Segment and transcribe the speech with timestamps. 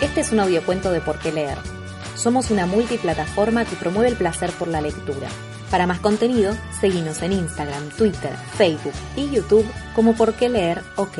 [0.00, 1.58] Este es un audiocuento de Por qué leer.
[2.14, 5.26] Somos una multiplataforma que promueve el placer por la lectura.
[5.72, 9.66] Para más contenido, seguimos en Instagram, Twitter, Facebook y YouTube
[9.96, 11.18] como Por qué leer OK.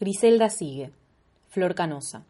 [0.00, 0.90] Griselda sigue.
[1.50, 2.22] Flor Canosa.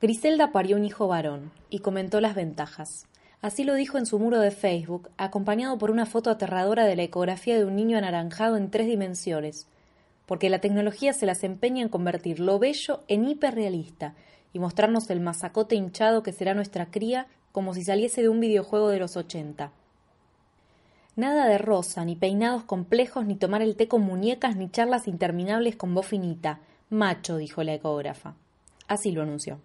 [0.00, 3.06] Griselda parió un hijo varón y comentó las ventajas.
[3.42, 7.04] Así lo dijo en su muro de Facebook, acompañado por una foto aterradora de la
[7.04, 9.68] ecografía de un niño anaranjado en tres dimensiones,
[10.32, 14.14] porque la tecnología se las empeña en convertir lo bello en hiperrealista
[14.54, 18.88] y mostrarnos el masacote hinchado que será nuestra cría como si saliese de un videojuego
[18.88, 19.72] de los ochenta.
[21.16, 25.76] Nada de rosa, ni peinados complejos, ni tomar el té con muñecas, ni charlas interminables
[25.76, 26.60] con voz finita.
[26.88, 28.34] Macho, dijo la ecógrafa.
[28.88, 29.60] Así lo anunció.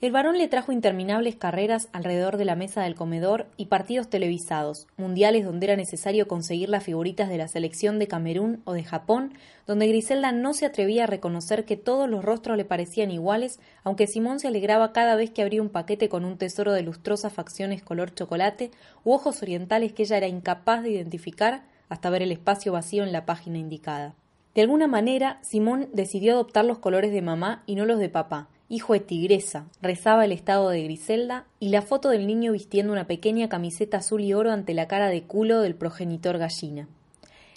[0.00, 4.86] El varón le trajo interminables carreras alrededor de la mesa del comedor y partidos televisados,
[4.96, 9.34] mundiales donde era necesario conseguir las figuritas de la selección de Camerún o de Japón,
[9.66, 14.06] donde Griselda no se atrevía a reconocer que todos los rostros le parecían iguales, aunque
[14.06, 17.82] Simón se alegraba cada vez que abría un paquete con un tesoro de lustrosas facciones
[17.82, 18.70] color chocolate
[19.02, 23.10] u ojos orientales que ella era incapaz de identificar hasta ver el espacio vacío en
[23.10, 24.14] la página indicada.
[24.54, 28.48] De alguna manera, Simón decidió adoptar los colores de mamá y no los de papá,
[28.68, 33.06] hijo de tigresa, rezaba el estado de Griselda y la foto del niño vistiendo una
[33.06, 36.88] pequeña camiseta azul y oro ante la cara de culo del progenitor gallina.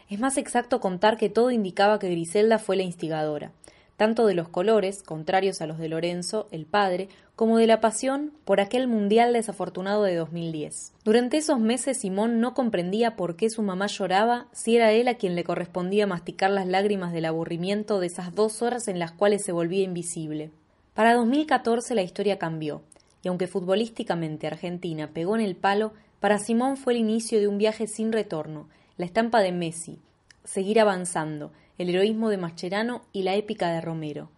[0.10, 3.52] Es más exacto contar que todo indicaba que Griselda fue la instigadora,
[3.98, 8.32] tanto de los colores, contrarios a los de Lorenzo, el padre, como de la pasión
[8.46, 10.94] por aquel mundial desafortunado de 2010.
[11.04, 15.16] Durante esos meses Simón no comprendía por qué su mamá lloraba si era él a
[15.16, 19.44] quien le correspondía masticar las lágrimas del aburrimiento de esas dos horas en las cuales
[19.44, 20.52] se volvía invisible.
[20.94, 22.82] Para 2014 la historia cambió,
[23.24, 27.58] y aunque futbolísticamente Argentina pegó en el palo, para Simón fue el inicio de un
[27.58, 28.68] viaje sin retorno,
[28.98, 30.00] la estampa de Messi,
[30.44, 34.30] seguir avanzando, el heroísmo de Mascherano y la épica de Romero.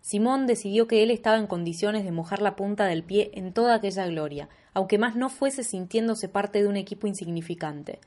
[0.00, 3.74] Simón decidió que él estaba en condiciones de mojar la punta del pie en toda
[3.74, 7.98] aquella gloria, aunque más no fuese sintiéndose parte de un equipo insignificante.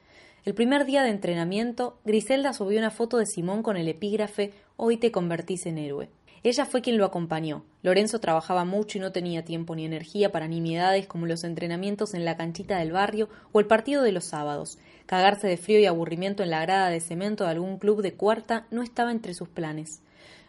[0.43, 4.97] El primer día de entrenamiento, Griselda subió una foto de Simón con el epígrafe Hoy
[4.97, 6.09] te convertís en héroe.
[6.43, 7.63] Ella fue quien lo acompañó.
[7.83, 12.25] Lorenzo trabajaba mucho y no tenía tiempo ni energía para nimiedades como los entrenamientos en
[12.25, 14.79] la canchita del barrio o el partido de los sábados.
[15.05, 18.65] Cagarse de frío y aburrimiento en la grada de cemento de algún club de cuarta
[18.71, 20.01] no estaba entre sus planes.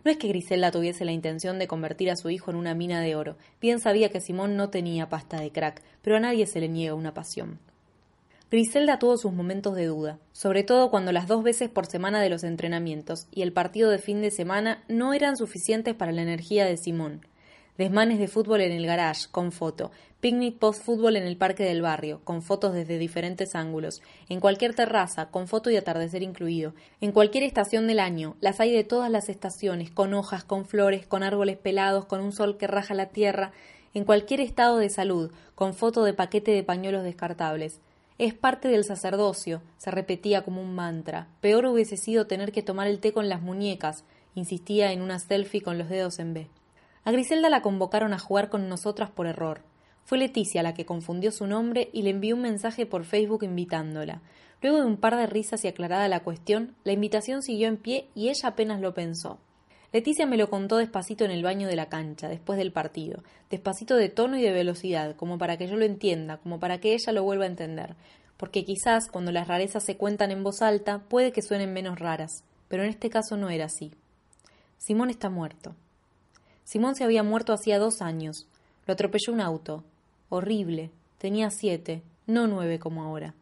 [0.03, 3.03] No es que Griselda tuviese la intención de convertir a su hijo en una mina
[3.03, 3.36] de oro.
[3.60, 6.94] Bien sabía que Simón no tenía pasta de crack, pero a nadie se le niega
[6.94, 7.59] una pasión.
[8.53, 12.29] Griselda tuvo sus momentos de duda, sobre todo cuando las dos veces por semana de
[12.29, 16.67] los entrenamientos y el partido de fin de semana no eran suficientes para la energía
[16.67, 17.27] de Simón.
[17.79, 19.91] Desmanes de fútbol en el garage, con foto.
[20.21, 24.03] Picnic post-fútbol en el parque del barrio, con fotos desde diferentes ángulos.
[24.29, 26.75] En cualquier terraza, con foto y atardecer incluido.
[27.01, 31.07] En cualquier estación del año, las hay de todas las estaciones, con hojas, con flores,
[31.07, 33.53] con árboles pelados, con un sol que raja la tierra.
[33.95, 37.81] En cualquier estado de salud, con foto de paquete de pañuelos descartables.
[38.19, 41.28] Es parte del sacerdocio, se repetía como un mantra.
[41.41, 45.62] Peor hubiese sido tener que tomar el té con las muñecas, insistía en una selfie
[45.62, 46.49] con los dedos en B.
[47.05, 49.62] A Griselda la convocaron a jugar con nosotras por error.
[50.05, 54.21] Fue Leticia la que confundió su nombre y le envió un mensaje por Facebook invitándola.
[54.61, 58.09] Luego de un par de risas y aclarada la cuestión, la invitación siguió en pie
[58.15, 59.39] y ella apenas lo pensó.
[59.92, 63.97] Leticia me lo contó despacito en el baño de la cancha, después del partido, despacito
[63.97, 67.12] de tono y de velocidad, como para que yo lo entienda, como para que ella
[67.12, 67.94] lo vuelva a entender,
[68.38, 72.42] porque quizás cuando las rarezas se cuentan en voz alta puede que suenen menos raras,
[72.69, 73.92] pero en este caso no era así.
[74.78, 75.76] Simón está muerto.
[76.64, 78.47] Simón se había muerto hacía dos años.
[78.86, 79.84] Lo atropelló un auto.
[80.28, 80.91] Horrible.
[81.19, 83.34] Tenía siete, no nueve como ahora.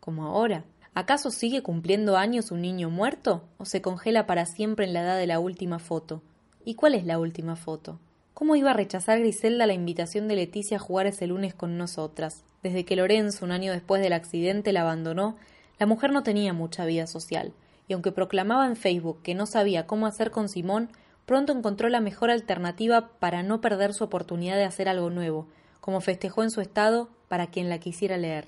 [0.00, 0.64] ¿Como ahora?
[0.96, 5.18] ¿Acaso sigue cumpliendo años un niño muerto o se congela para siempre en la edad
[5.18, 6.22] de la última foto?
[6.64, 7.98] ¿Y cuál es la última foto?
[8.32, 12.44] ¿Cómo iba a rechazar Griselda la invitación de Leticia a jugar ese lunes con nosotras?
[12.62, 15.36] Desde que Lorenzo, un año después del accidente, la abandonó,
[15.80, 17.52] la mujer no tenía mucha vida social,
[17.88, 20.90] y aunque proclamaba en Facebook que no sabía cómo hacer con Simón,
[21.26, 25.48] pronto encontró la mejor alternativa para no perder su oportunidad de hacer algo nuevo,
[25.80, 28.46] como festejó en su estado para quien la quisiera leer.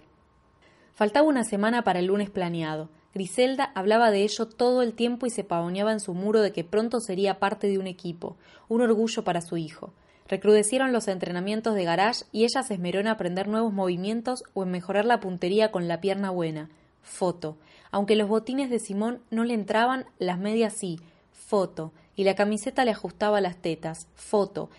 [0.96, 2.88] Faltaba una semana para el lunes planeado.
[3.12, 6.64] Griselda hablaba de ello todo el tiempo y se pavoneaba en su muro de que
[6.64, 8.38] pronto sería parte de un equipo,
[8.70, 9.92] un orgullo para su hijo.
[10.26, 14.70] Recrudecieron los entrenamientos de garage y ella se esmeró en aprender nuevos movimientos o en
[14.70, 16.70] mejorar la puntería con la pierna buena.
[17.02, 17.58] Foto.
[17.90, 20.98] Aunque los botines de Simón no le entraban, las medias sí.
[21.30, 21.92] Foto.
[22.14, 24.08] Y la camiseta le ajustaba las tetas.
[24.14, 24.70] Foto.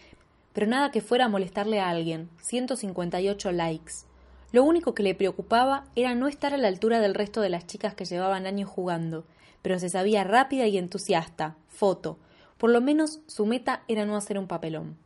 [0.53, 2.27] Pero nada que fuera a molestarle a alguien.
[2.41, 4.07] 158 likes.
[4.51, 7.67] Lo único que le preocupaba era no estar a la altura del resto de las
[7.67, 9.25] chicas que llevaban años jugando,
[9.61, 11.55] pero se sabía rápida y entusiasta.
[11.67, 12.17] Foto.
[12.57, 14.97] Por lo menos su meta era no hacer un papelón.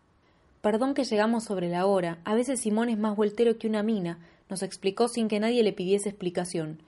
[0.61, 4.19] Perdón que llegamos sobre la hora, a veces Simón es más vueltero que una mina,
[4.47, 6.83] nos explicó sin que nadie le pidiese explicación.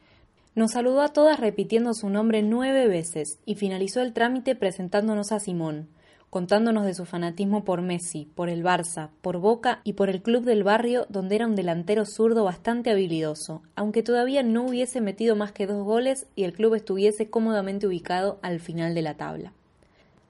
[0.54, 5.40] Nos saludó a todas repitiendo su nombre nueve veces y finalizó el trámite presentándonos a
[5.40, 5.90] Simón,
[6.34, 10.46] contándonos de su fanatismo por Messi, por el Barça, por Boca y por el club
[10.46, 15.52] del barrio donde era un delantero zurdo bastante habilidoso, aunque todavía no hubiese metido más
[15.52, 19.54] que dos goles y el club estuviese cómodamente ubicado al final de la tabla.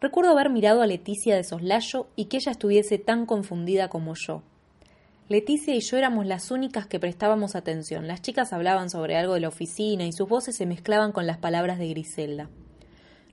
[0.01, 4.43] Recuerdo haber mirado a Leticia de soslayo y que ella estuviese tan confundida como yo.
[5.29, 8.09] Leticia y yo éramos las únicas que prestábamos atención.
[8.09, 11.37] Las chicas hablaban sobre algo de la oficina y sus voces se mezclaban con las
[11.37, 12.49] palabras de Griselda.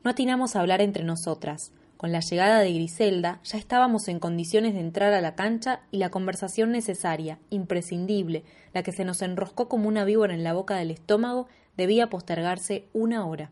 [0.05, 1.73] No atinamos a hablar entre nosotras.
[2.01, 5.99] Con la llegada de Griselda ya estábamos en condiciones de entrar a la cancha y
[5.99, 8.43] la conversación necesaria, imprescindible,
[8.73, 12.87] la que se nos enroscó como una víbora en la boca del estómago, debía postergarse
[12.95, 13.51] una hora.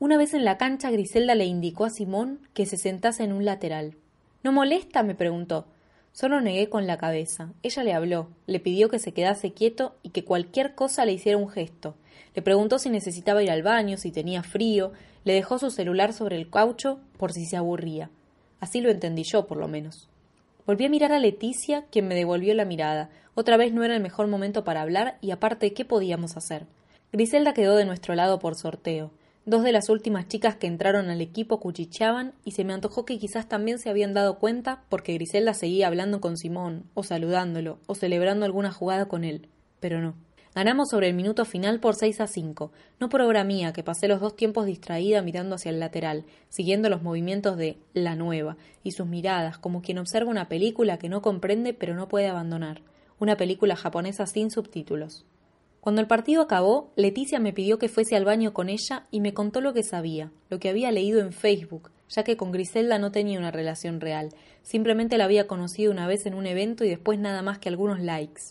[0.00, 3.44] Una vez en la cancha, Griselda le indicó a Simón que se sentase en un
[3.44, 3.94] lateral.
[4.42, 5.04] ¿No molesta?
[5.04, 5.68] me preguntó.
[6.16, 7.52] Solo negué con la cabeza.
[7.62, 11.36] Ella le habló, le pidió que se quedase quieto y que cualquier cosa le hiciera
[11.36, 11.94] un gesto.
[12.34, 14.92] Le preguntó si necesitaba ir al baño, si tenía frío,
[15.24, 18.08] le dejó su celular sobre el caucho por si se aburría.
[18.60, 20.08] Así lo entendí yo, por lo menos.
[20.64, 23.10] Volví a mirar a Leticia, quien me devolvió la mirada.
[23.34, 26.64] Otra vez no era el mejor momento para hablar y aparte, ¿qué podíamos hacer?
[27.12, 29.10] Griselda quedó de nuestro lado por sorteo.
[29.48, 33.16] Dos de las últimas chicas que entraron al equipo cuchicheaban y se me antojó que
[33.16, 37.94] quizás también se habían dado cuenta porque Griselda seguía hablando con Simón, o saludándolo, o
[37.94, 39.46] celebrando alguna jugada con él.
[39.78, 40.16] Pero no.
[40.52, 44.08] Ganamos sobre el minuto final por 6 a 5, no por obra mía, que pasé
[44.08, 48.92] los dos tiempos distraída mirando hacia el lateral, siguiendo los movimientos de la nueva, y
[48.92, 52.82] sus miradas, como quien observa una película que no comprende pero no puede abandonar,
[53.20, 55.24] una película japonesa sin subtítulos.
[55.86, 59.34] Cuando el partido acabó, Leticia me pidió que fuese al baño con ella y me
[59.34, 63.12] contó lo que sabía, lo que había leído en Facebook, ya que con Griselda no
[63.12, 64.30] tenía una relación real,
[64.64, 68.00] simplemente la había conocido una vez en un evento y después nada más que algunos
[68.00, 68.42] likes.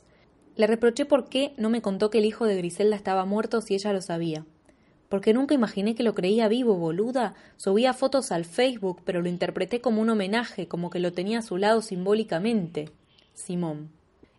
[0.55, 3.75] Le reproché por qué no me contó que el hijo de Griselda estaba muerto si
[3.75, 4.45] ella lo sabía.
[5.09, 7.35] Porque nunca imaginé que lo creía vivo, boluda.
[7.57, 11.41] Subía fotos al Facebook, pero lo interpreté como un homenaje, como que lo tenía a
[11.41, 12.91] su lado simbólicamente.
[13.33, 13.89] Simón.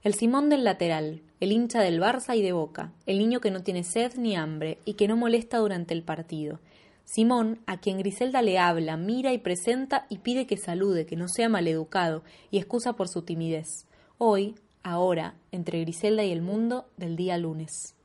[0.03, 3.63] El Simón del lateral, el hincha del Barça y de Boca, el niño que no
[3.63, 6.61] tiene sed ni hambre y que no molesta durante el partido.
[7.05, 11.29] Simón, a quien Griselda le habla, mira y presenta y pide que salude, que no
[11.29, 13.87] sea maleducado, y excusa por su timidez.
[14.19, 17.96] Hoy, ahora, entre Griselda y el mundo, del día lunes.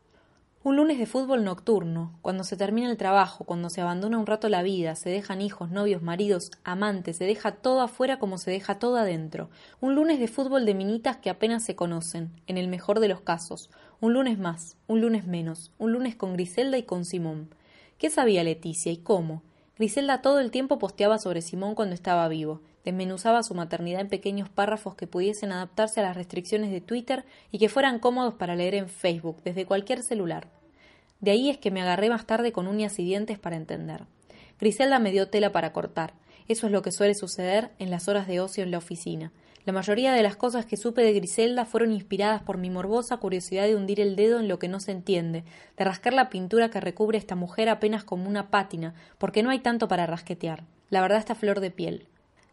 [0.63, 4.47] Un lunes de fútbol nocturno, cuando se termina el trabajo, cuando se abandona un rato
[4.47, 8.77] la vida, se dejan hijos, novios, maridos, amantes, se deja todo afuera como se deja
[8.77, 9.49] todo adentro.
[9.79, 13.21] Un lunes de fútbol de minitas que apenas se conocen, en el mejor de los
[13.21, 13.71] casos.
[14.01, 17.49] Un lunes más, un lunes menos, un lunes con Griselda y con Simón.
[17.97, 19.41] ¿Qué sabía Leticia y cómo?
[19.79, 24.49] Griselda todo el tiempo posteaba sobre Simón cuando estaba vivo, desmenuzaba su maternidad en pequeños
[24.49, 28.75] párrafos que pudiesen adaptarse a las restricciones de Twitter y que fueran cómodos para leer
[28.75, 30.47] en Facebook desde cualquier celular.
[31.19, 34.05] De ahí es que me agarré más tarde con uñas y dientes para entender.
[34.59, 36.13] Griselda me dio tela para cortar.
[36.47, 39.31] Eso es lo que suele suceder en las horas de ocio en la oficina.
[39.63, 43.67] La mayoría de las cosas que supe de Griselda fueron inspiradas por mi morbosa curiosidad
[43.67, 45.43] de hundir el dedo en lo que no se entiende,
[45.77, 49.59] de rascar la pintura que recubre esta mujer apenas como una pátina, porque no hay
[49.59, 50.63] tanto para rasquetear.
[50.89, 52.07] La verdad está flor de piel.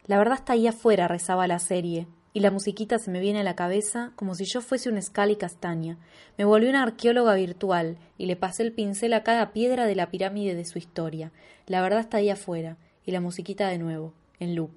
[0.09, 3.43] La verdad está ahí afuera, rezaba la serie, y la musiquita se me viene a
[3.43, 5.99] la cabeza como si yo fuese un Scali Castaña.
[6.35, 10.09] Me volví una arqueóloga virtual y le pasé el pincel a cada piedra de la
[10.09, 11.31] pirámide de su historia.
[11.67, 14.71] La verdad está ahí afuera, y la musiquita de nuevo, en loop.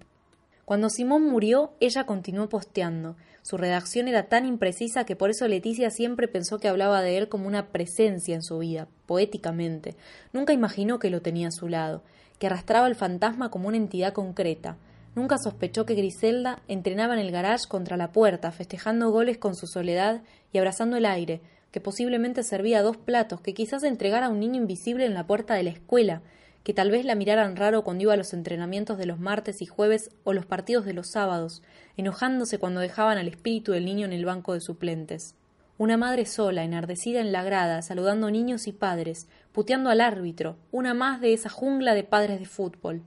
[0.66, 3.16] Cuando Simón murió, ella continuó posteando.
[3.40, 7.30] Su redacción era tan imprecisa que por eso Leticia siempre pensó que hablaba de él
[7.30, 9.96] como una presencia en su vida, poéticamente.
[10.34, 12.02] Nunca imaginó que lo tenía a su lado,
[12.38, 14.76] que arrastraba el fantasma como una entidad concreta.
[15.14, 19.66] Nunca sospechó que Griselda entrenaba en el garage contra la puerta, festejando goles con su
[19.66, 24.40] soledad y abrazando el aire, que posiblemente servía dos platos, que quizás entregara a un
[24.40, 26.22] niño invisible en la puerta de la escuela,
[26.64, 29.66] que tal vez la miraran raro cuando iba a los entrenamientos de los martes y
[29.66, 31.62] jueves o los partidos de los sábados,
[31.96, 35.34] enojándose cuando dejaban al espíritu del niño en el banco de suplentes.
[35.76, 40.94] Una madre sola, enardecida en la grada, saludando niños y padres, puteando al árbitro, una
[40.94, 43.02] más de esa jungla de padres de fútbol.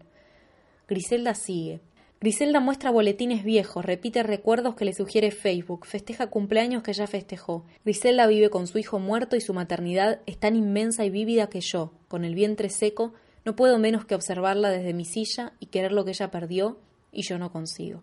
[0.87, 1.79] Griselda sigue,
[2.25, 7.65] Griselda muestra boletines viejos, repite recuerdos que le sugiere Facebook, festeja cumpleaños que ya festejó.
[7.83, 11.61] Griselda vive con su hijo muerto y su maternidad es tan inmensa y vívida que
[11.61, 13.13] yo, con el vientre seco,
[13.45, 16.79] no puedo menos que observarla desde mi silla y querer lo que ella perdió
[17.11, 18.01] y yo no consigo.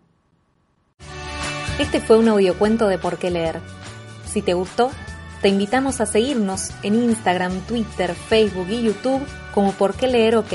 [1.77, 3.59] Este fue un audiocuento de Por qué leer.
[4.25, 4.91] Si te gustó,
[5.41, 9.21] te invitamos a seguirnos en Instagram, Twitter, Facebook y YouTube
[9.53, 10.53] como Por qué leer OK.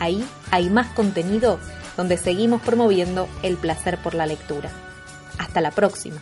[0.00, 1.60] Ahí hay más contenido
[1.96, 4.70] donde seguimos promoviendo el placer por la lectura.
[5.38, 6.20] Hasta la próxima.